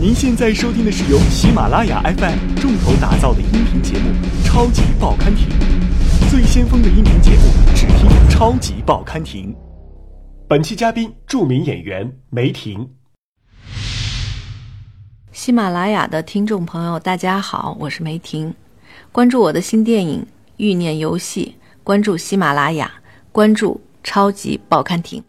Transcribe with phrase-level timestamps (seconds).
[0.00, 4.10] 您现在收听的是由喜马拉雅 FM 重头打造的音频节目
[4.46, 5.48] 《超级报刊亭》，
[6.30, 7.42] 最先锋的音频节目，
[7.74, 9.52] 只听《超级报刊亭》。
[10.46, 12.88] 本期嘉宾：著名演员梅婷。
[15.32, 18.54] 喜马拉雅的听众朋友，大家好，我是梅婷。
[19.10, 20.20] 关注我的新电影
[20.58, 22.88] 《欲念游戏》，关注喜马拉雅，
[23.32, 25.20] 关注超级报刊亭。《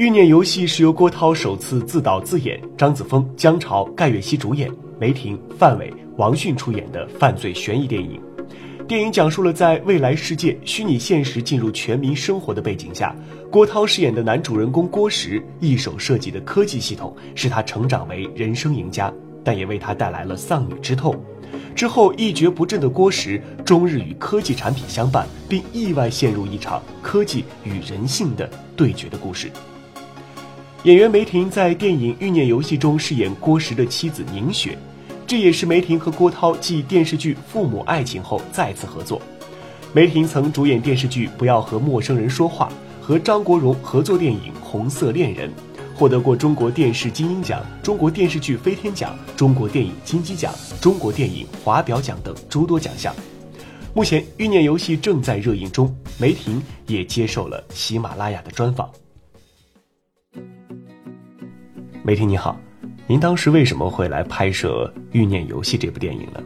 [0.00, 8.18] 欲念游戏》是由郭涛首次自导自演，张子枫、姜潮、盖月熙主演，梅婷、范伟、王迅出演的犯罪悬疑电影。
[8.88, 13.14] 电影讲述了在未来世界虚拟现实进入全民生活的背景下，
[13.50, 19.12] 郭涛饰演的男主人公郭石一手设计的科技系统，使他成长为人生赢家，
[19.44, 21.14] 但也为他带来了丧女之痛。
[21.74, 29.50] 之后一蹶不振的郭石，终日与科技产品相伴，并意外陷入一场科技与人性的对决的故事。
[30.84, 34.78] 演员梅婷在电影《欲念游戏》中饰演郭石的妻子宁雪，
[35.26, 39.20] 这也是梅婷和郭涛继电视剧《父母爱情》后再次合作。
[39.92, 42.72] 梅婷曾主演电视剧《不要和陌生人说话》，
[43.04, 45.50] 和张国荣合作电影《红色恋人》，
[45.94, 53.14] 获得过中国电视金鹰奖、中国电视剧飞天奖、中国电影金鸡奖、中国电影华表奖等诸多奖项。
[53.92, 58.88] 目前《欲念游戏》正在热映中，梅婷也接受了喜马拉雅的专访。
[62.02, 62.58] 梅婷你好，
[63.06, 66.40] 您当时为什么会来拍摄《欲念游戏》这部电影呢？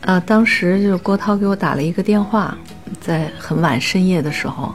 [0.00, 2.56] 啊，当时就是郭涛给我打了一个电话，
[3.02, 4.74] 在很晚深夜的时候，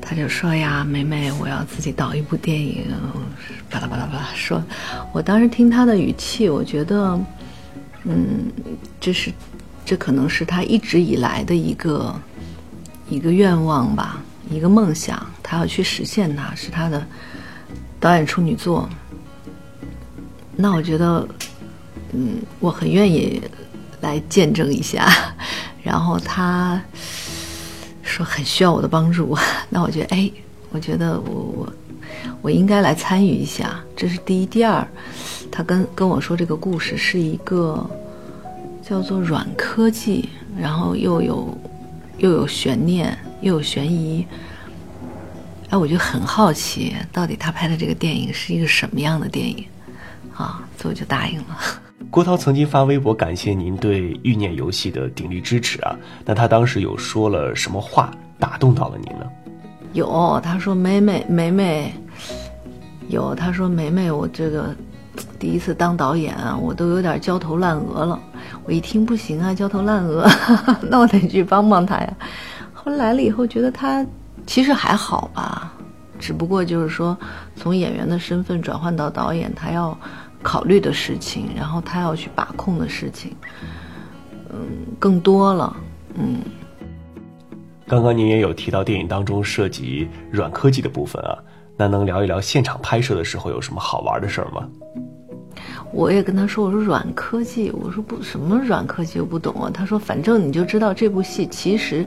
[0.00, 2.86] 他就说呀：“梅梅，我要自己导一部电影。”
[3.68, 4.62] 巴拉巴拉巴拉说，
[5.12, 7.18] 我当时听他的语气，我觉得，
[8.04, 8.48] 嗯，
[9.00, 9.32] 这是，
[9.84, 12.14] 这可能是他一直以来的一个
[13.08, 17.04] 一个愿望吧，一个梦想，他要去实现它，是他的。
[17.98, 18.88] 导演处女作，
[20.54, 21.26] 那我觉得，
[22.12, 23.42] 嗯，我很愿意
[24.00, 25.08] 来见证一下。
[25.82, 26.80] 然后他
[28.02, 29.36] 说很需要我的帮助，
[29.70, 30.30] 那我觉得，哎，
[30.70, 31.72] 我觉得我我
[32.42, 33.80] 我应该来参与一下。
[33.96, 34.86] 这是第一，第二，
[35.50, 37.88] 他跟跟我说这个故事是一个
[38.82, 41.58] 叫做软科技，然后又有
[42.18, 44.26] 又有悬念，又有悬疑。
[45.70, 49.64] 哎，我就很好奇，到底他拍的这个电影是一个什么样的电影
[50.34, 50.62] 啊？
[50.76, 51.56] 所以我就答应了。
[52.10, 59.26] 郭涛曾经发微博感谢您对《欲念游戏》的鼎力支持啊，那他当时有说了什么话打动到了您呢？
[59.92, 61.92] 有，他说：“梅梅，梅梅，
[63.08, 64.74] 有。”他说：“梅梅，我这个
[65.38, 68.20] 第一次当导演啊，我都有点焦头烂额了。”
[68.64, 70.28] 我一听不行啊，焦头烂额，
[70.90, 72.16] 那我得去帮帮他呀。
[72.72, 74.06] 后来来了以后，觉得他。
[74.46, 75.72] 其实还好吧，
[76.18, 77.16] 只不过就是说，
[77.56, 79.96] 从演员的身份转换到导演，他要
[80.42, 83.34] 考虑的事情，然后他要去把控的事情，
[84.50, 84.58] 嗯，
[84.98, 85.76] 更多了，
[86.14, 86.38] 嗯。
[87.88, 91.36] 刚刚您也有提到电影当中涉及软科技的部分啊，
[91.76, 94.68] 那能聊一聊现场拍摄的时候有什么好玩的事儿吗？
[95.92, 99.70] 我也跟他说，我说软科技，我说不什么软科技我不懂啊。
[99.72, 102.06] 他说，反正你就知道这部戏其实。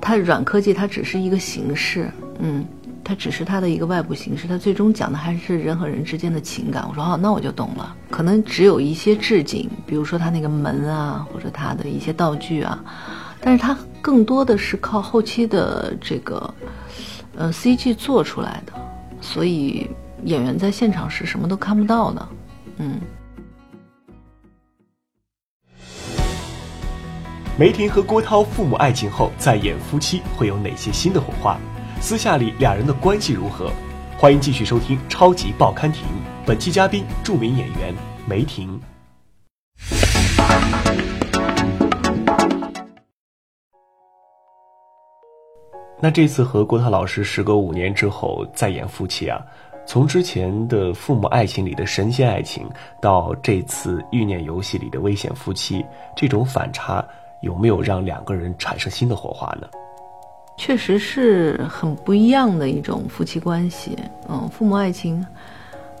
[0.00, 2.64] 它软科技，它只是一个形式，嗯，
[3.02, 6.86] 它只是它的一个外部形式，它最终讲的还是人和人之间的情感。
[6.88, 7.96] 我说哦，那我就懂了。
[8.10, 12.84] 可能只有一些置景，比如说它那个门啊，或者它的一些道具啊，
[13.40, 16.52] 但是它更多的是靠后期的这个，
[17.36, 18.72] 呃，CG 做出来的，
[19.20, 19.88] 所以
[20.24, 22.28] 演员在现场是什么都看不到的，
[22.78, 23.00] 嗯。
[27.56, 31.56] 梅婷和郭涛父母爱情后再演夫妻会有哪些新的火花？
[32.00, 33.70] 私下里俩人的关系如何？
[34.18, 36.02] 欢迎继续收听《超级报刊亭》，
[36.44, 37.94] 本期嘉宾著名演员
[38.26, 38.80] 梅婷。
[46.00, 49.40] 那这次和郭涛老师时隔五年之后再演夫妻啊，
[49.86, 52.68] 从之前的父母爱情里的神仙爱情，
[53.00, 55.86] 到这次欲念游戏里的危险夫妻，
[56.16, 57.06] 这种反差。
[57.44, 59.68] 有没有让两个人产生新的火花呢？
[60.56, 63.98] 确实是很不一样的一种夫妻关系。
[64.28, 65.24] 嗯，父母爱情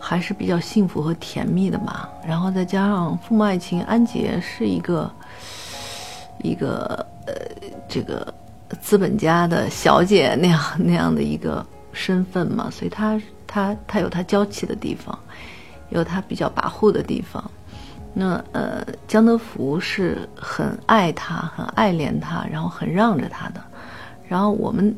[0.00, 2.08] 还是比较幸福和甜蜜的嘛。
[2.26, 5.10] 然后再加上父母爱情，安杰是一个
[6.38, 7.34] 一个呃
[7.88, 8.32] 这个
[8.80, 15.18] 资本家的小姐那样那样的一个身份嘛，所以她她她有她娇气的地方，
[15.90, 17.50] 有她比较跋扈的地方。
[18.16, 23.60] 那呃，江德福是很爱他，很爱怜他，然后很让着他的。
[24.28, 24.94] 然后我们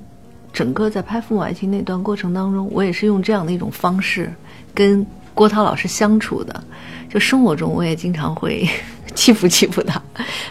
[0.53, 4.31] 整个在拍《父母爱情》那段过程当中，我也是用这样的一种方式
[4.75, 6.63] 跟郭涛老师相处的。
[7.09, 8.69] 就生活中，我也经常会
[9.15, 10.01] 欺负欺负他，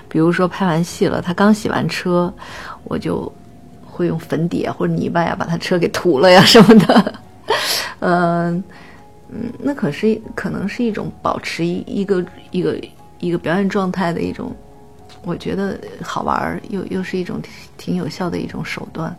[0.09, 2.33] 比如说拍完戏了，他刚洗完车，
[2.85, 3.31] 我就
[3.85, 7.13] 会用粉底啊或者泥巴呀把他车给涂了呀什么的。
[7.99, 8.63] 嗯
[9.29, 12.79] 嗯，那可是可能是一种保持一一个一个
[13.19, 14.55] 一个表演状态的一种。
[15.23, 17.41] 我觉得好玩儿，又又是一种
[17.77, 19.15] 挺有效的一种手段，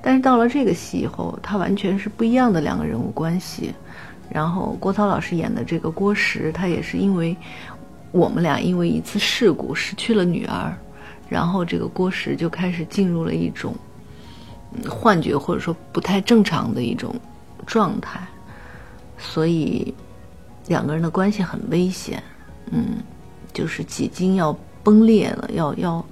[0.00, 3.74] 但是到了这个戏以后，它完全是不一样的两个人物关系。
[4.30, 7.36] 然后郭涛老师演的这个郭石，他也是因为
[8.12, 10.72] 我们俩因为一次事故失去了女儿，
[11.28, 13.74] 然后这个郭石就开始进入了一种
[14.88, 17.12] 幻觉或者说不太正常的一种
[17.66, 18.20] 状态，
[19.20, 19.94] 所以
[20.66, 22.20] 两个人的关系很危险，
[22.72, 22.96] 嗯，
[23.52, 24.58] 就是几经要。
[24.82, 26.02] 崩裂了，要要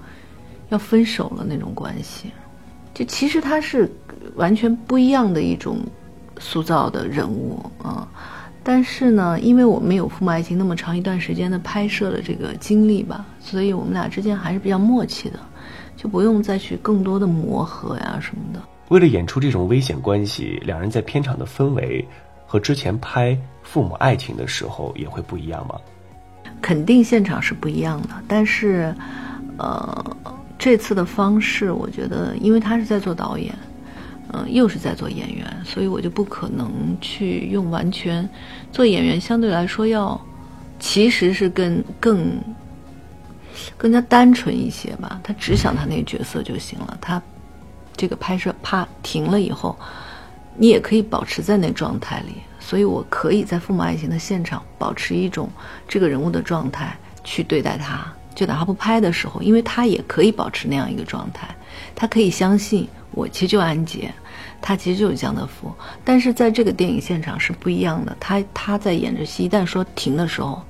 [0.68, 2.30] 要分手了那种关系，
[2.92, 3.90] 就其实他是
[4.36, 5.78] 完全不一样的一种
[6.38, 8.06] 塑造的人物啊。
[8.62, 15.40] 但是呢，因为我们有父母爱情那么长一段时间的拍摄的这个经历吧，所以我们俩之间还是比较默契的，
[15.96, 18.60] 就不用再去更多的磨合呀什么的。
[18.90, 22.06] 为了演出这种危险关系，两人在片场的氛围
[22.48, 25.76] 和之前拍父母爱情的时候也会不一样吗？
[26.60, 28.92] 肯定现场是不一样的，但是，
[29.58, 30.16] 呃，
[30.58, 33.54] 这次的方式，我觉得，因为他是在做导演，
[34.32, 38.28] 嗯，又是在做演员，所以我就不可能去用完全
[38.72, 40.20] 做演员，相对来说要，
[40.80, 42.32] 其实是更更
[43.76, 45.20] 更加单纯一些吧。
[45.22, 47.22] 他只想他那个角色就行了，他
[47.96, 49.78] 这个拍摄啪停了以后，
[50.58, 52.34] 你也可以保持在那状态里。
[52.60, 55.48] 所以，我可以在《父母爱情》的现场保持一种
[55.88, 56.94] 这个人物的状态
[57.24, 61.48] 去对待他，就哪怕不拍的时候，因为他也可以保持那样一个状态，
[61.94, 64.12] 他可以相信我其实就安杰，
[64.60, 65.72] 他其实就是江德福。
[66.04, 70.60] 但是在这个电影现场是不一样的，他他在演着戏，一旦说停的时候，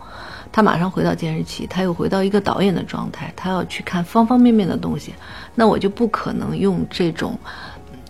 [0.52, 5.14] 他马上回到监视器，他又回到一个导演的状态，他要去看方方面面的东西，
[5.56, 7.37] 那我就不可能用这种。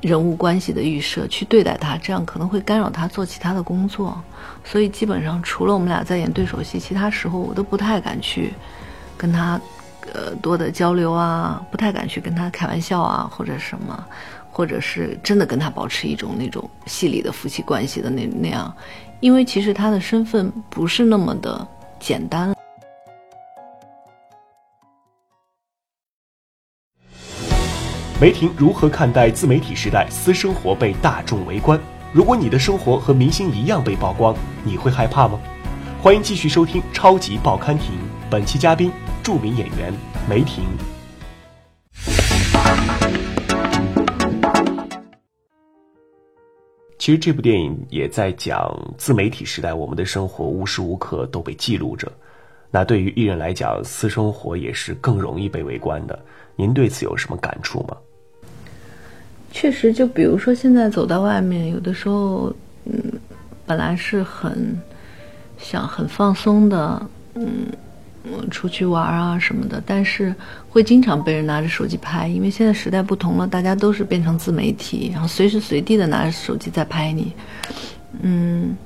[0.01, 4.17] 人物关系的预设去对待他，这样可能会干扰他做其他的工作，
[4.65, 8.53] 所以基本上除了我们俩在演对手戏，其他时候我都不太敢去
[9.17, 9.61] 跟他
[10.15, 14.05] 呃多的交流啊，不太敢去跟他开玩笑啊，或者什么，
[14.53, 18.73] 或者是真的跟他保持一种那种戏里的夫妻关系的那那样，
[19.21, 21.67] 因为其实他的身份不是那么的
[21.99, 22.55] 简单。
[28.21, 31.79] 梅婷如何看待自媒体时代私生活被大众围观？
[32.13, 34.35] 如果你的生活和明星一样被曝光，
[34.65, 35.39] 你会害怕吗？
[36.03, 37.95] 欢迎继续收听《超级报刊亭》，
[38.29, 38.91] 本期嘉宾
[39.23, 39.95] 著名演员
[40.29, 40.65] 梅婷。
[46.99, 52.11] 其实这部电影也在讲自媒体时代，我们的生活无时无刻都被记录着。
[52.69, 56.19] 那对于艺人来讲，私生活也是更容易被围观的。
[56.57, 57.97] 您对此有什么感触吗？
[59.51, 62.55] 确实，就比如说现在走到外面，有的时候，
[62.85, 62.93] 嗯，
[63.67, 64.79] 本来是很
[65.59, 67.47] 想很放松的，嗯，
[68.51, 70.35] 出去玩啊什么的，但是
[70.69, 77.33] 会经常被人拿着手机拍，因为现在时代不同了，大家都是变成自媒体，然后随时随地的拿着手机在拍你。
[78.21, 78.77] 嗯，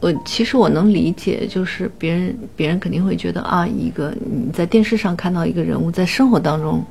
[0.00, 6.84] 我其实我能理解，就是别人别人肯定会觉得啊，一个你在电视上看到一个人物，在生活当中。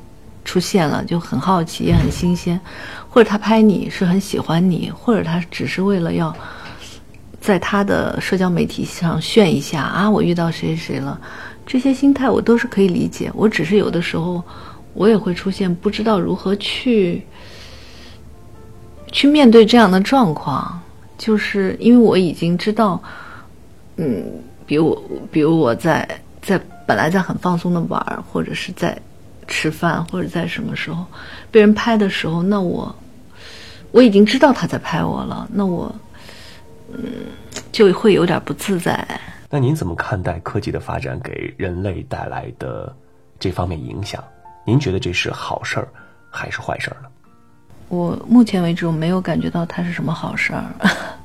[0.46, 2.60] 出现了就很好奇也很新鲜，
[3.10, 6.36] 或者他拍你是很喜欢你，或者他只是为了要
[7.40, 11.20] 在他的社交媒体上炫一下啊，我遇到谁谁谁了，
[11.66, 13.32] 这些心态我都是可以理解。
[13.34, 14.44] 我只是有的时候
[14.94, 17.26] 我也会出现不知道如何去
[19.12, 20.80] 去面对这样的状况，
[21.18, 23.02] 就是因为我已经知道，
[23.96, 24.24] 嗯，
[24.66, 26.08] 比如比如我在
[26.42, 28.98] 在本来在很放松的玩，或者是在。
[29.48, 31.06] 吃饭或者在什么时候
[31.52, 32.96] 被人拍的时候，那我
[33.92, 35.94] 我已经知道他在拍我了，那我
[36.92, 37.04] 嗯
[37.72, 39.06] 就会有点不自在。
[39.50, 42.96] 那您怎么看待科技的发展给人类带来的
[43.40, 44.24] 这方面影响？
[44.66, 45.88] 您觉得这是好事儿
[46.32, 47.10] 还是坏事儿呢？
[47.90, 50.66] 我目前为止我没有感觉到它是什么好事儿，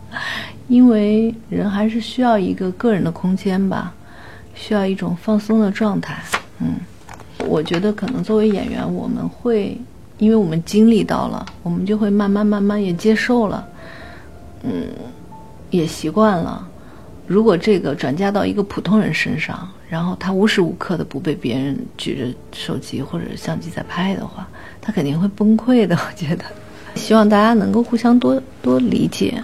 [0.68, 3.94] 因为人还是需要一个个人的空间吧，
[4.54, 6.22] 需要一种放松的状态，
[6.58, 6.74] 嗯。
[7.48, 9.76] 我觉得可能作为演员，我们会，
[10.18, 13.66] 因为我们经历到了，我们就会慢慢慢慢也接受了，
[14.62, 14.70] 嗯，
[15.70, 16.66] 也习惯了。
[17.26, 24.48] 如果这个转嫁到一个普通人身上，然后他无时无刻的不被别人举着手机或者相机在拍的话，
[24.80, 25.96] 他肯定会崩溃的。
[25.96, 26.44] 我觉得，
[26.94, 29.42] 希望大家能够互相多多理解。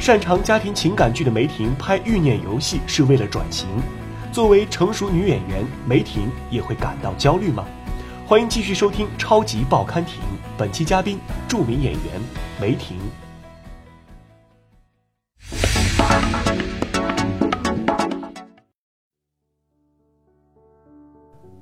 [0.00, 3.68] 擅长家庭情感剧的梅婷拍《欲念游戏》是为了转型。
[4.32, 7.66] 作为成熟女演员，梅婷也会感到焦虑吗？
[8.26, 10.14] 欢迎继续收听《超级报刊亭》，
[10.56, 12.02] 本期嘉宾著名演员
[12.58, 12.96] 梅婷。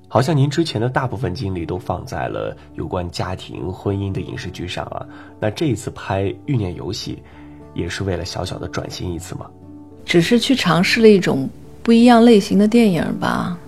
[0.06, 5.04] 好像您之前的大部分精力都放在了有关家庭、婚姻的影视剧上啊。
[5.40, 7.16] 那这一次拍《欲念游戏》，
[7.74, 9.46] 也是为了小小的转型一次吗？
[10.04, 11.48] 只是去尝试了一种
[11.82, 13.58] 不一样类型的电影吧。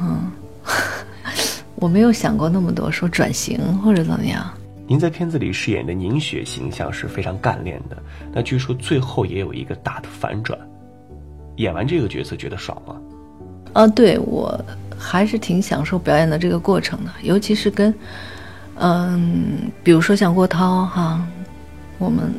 [0.00, 0.30] 嗯。
[1.80, 4.44] 我没有想过那么多，说转型或者怎么样。
[4.86, 7.96] 您在片子里饰演的宁雪形象是非常干练的，
[8.32, 10.58] 那据说最后也有一个大的反转。
[11.56, 12.96] 演完这个角色觉得爽吗？
[13.74, 14.60] 啊，对我
[14.98, 17.94] 还是挺享受表演的这个过程的，尤其是跟，
[18.76, 21.24] 嗯，比如说像郭涛哈，
[21.98, 22.32] 我们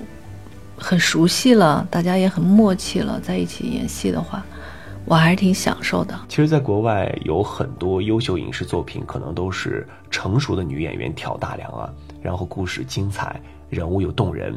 [0.79, 4.43] 很熟悉了，大家也很默契了，在一起演戏的话。
[5.05, 6.13] 我还是挺享受的。
[6.27, 11.89] 其实，在国外有很多优秀影视作品，可能都是成熟的女演员挑大梁啊，
[12.21, 14.55] 然后故事精彩，人物又动人。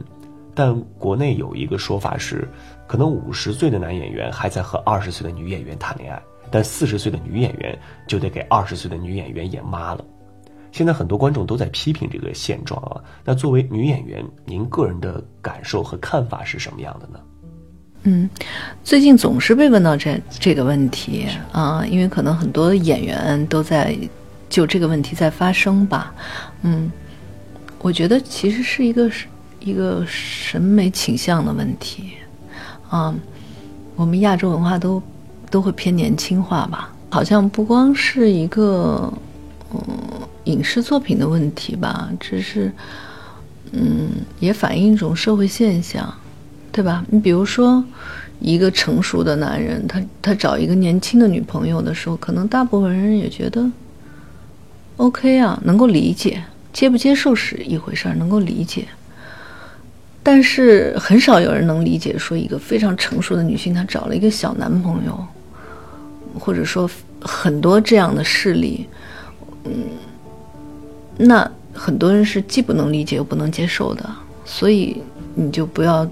[0.54, 2.46] 但国内有一个说法是，
[2.86, 10.04] 可能五十岁的男演员还在和二十岁的女演员谈恋爱，但四十岁的女演员就得给二十岁的女演员演妈了。
[10.72, 13.00] 现在很多观众都在批评这个现状啊。
[13.24, 17.20] 那作为女演员，您个人的感受和看法是什么样的呢？
[18.04, 18.28] 嗯，
[18.82, 23.96] 最近总是被问到这这个问题啊，因为可能很多演员都在
[24.48, 26.12] 就这个问题在发生吧。
[26.62, 26.90] 嗯，
[27.80, 29.28] 我觉得其实是一个是
[29.60, 32.14] 一个审美倾向的问题
[32.88, 33.14] 啊。
[33.94, 35.00] 我们亚洲文化都
[35.48, 39.12] 都会偏年轻化吧，好像不光是一个
[39.72, 39.80] 嗯
[40.44, 42.72] 影视作品的问题吧，只是
[43.72, 44.08] 嗯
[44.40, 46.12] 也反映一种社会现象。
[46.74, 47.04] 对吧？
[47.10, 47.84] 你比如说，
[48.40, 53.70] 一个成熟的男人，他他找一个年轻的女朋友的时候，可能大部分人也觉得
[54.96, 58.88] OK 啊，能够理解，接不接受是一回事儿，能够理解。
[60.22, 65.26] 但是很少有人能理解，说一个非常成熟的女性，她找了一个小男朋友，
[66.38, 66.88] 或者说
[67.20, 68.86] 很多这样的事例，
[69.64, 69.72] 嗯，
[71.16, 74.10] 那很多人是既不能理解又不能接受的，
[74.44, 75.02] 所以
[75.34, 76.08] 你就不要。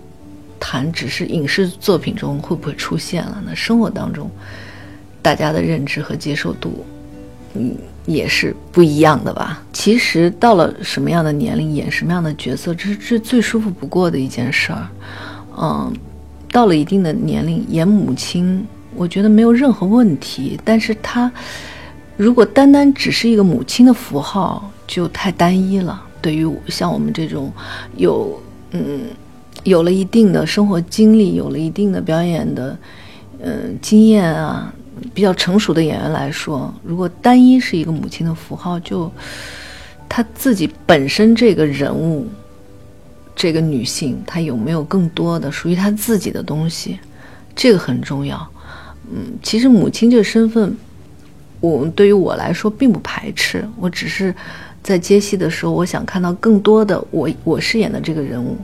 [0.63, 3.43] 谈只是影视作品中会不会出现了？
[3.47, 4.31] 那生活当中，
[5.23, 6.85] 大家的认知和接受度，
[7.55, 9.63] 嗯，也是不一样的吧？
[9.73, 14.87] 其实到了什么样的年龄演什么样的角色，这是这最舒服不过的一件事儿。
[15.57, 15.91] 嗯，
[16.53, 18.63] 到了一定的年龄演母亲，
[18.95, 20.61] 我觉得没有任何问题。
[20.63, 21.33] 但是她
[22.21, 26.03] 如果单单只是一个母亲的符号，就太单一了。
[26.21, 27.51] 对于像我们这种
[27.97, 28.39] 有
[28.73, 29.07] 嗯。
[29.65, 32.75] 有了一定的生活经历，有了一定的表演的，
[33.43, 34.73] 嗯，经验啊，
[35.13, 39.13] 比较成熟的演员来说，如果单一是一个母亲的符号，就
[40.09, 42.27] 她自己本身这个人物，
[43.37, 46.99] 这个女性，她有没有更多的属于她自己的东西，
[47.55, 48.49] 这个很重要。
[49.13, 50.75] 嗯，其实母亲这个身份，
[51.61, 54.35] 我对于我来说并不排斥，我只是
[54.83, 58.57] 在接戏的时候，我想看到更多的我我饰演的这个人物。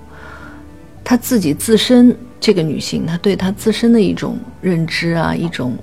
[1.04, 5.76] 她自己自身这个女性，她对她自身的一种认知啊，一种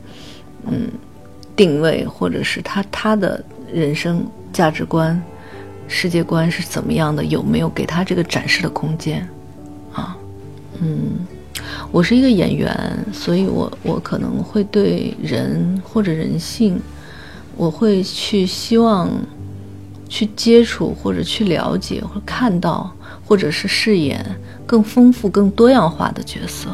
[0.67, 0.89] 嗯
[1.55, 3.41] 定位，或者是她她的
[3.72, 5.22] 人生价值观、
[5.88, 7.24] 世界观是怎么样的？
[7.24, 9.25] 有没有给她这个展示的空间？
[9.93, 10.17] 啊，
[10.82, 11.25] 嗯，
[11.91, 12.75] 我是一个演员，
[13.13, 16.82] 所以我我可能会对人或者人性，
[17.55, 19.10] 我会去希望
[20.10, 22.93] 去接触或者去了解或看到。
[23.25, 24.24] 或者是饰演
[24.65, 26.67] 更丰富、更多样化的角色。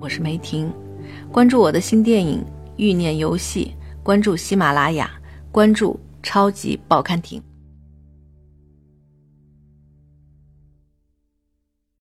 [0.00, 0.70] 我是梅婷，
[1.30, 2.38] 关注我的新电影
[2.76, 3.72] 《欲念游戏》，
[4.04, 5.08] 关注喜马拉雅，
[5.52, 7.40] 关注超级报刊亭。